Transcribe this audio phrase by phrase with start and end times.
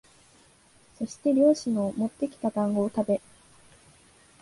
[0.97, 3.21] そして猟師のもってきた団子をたべ、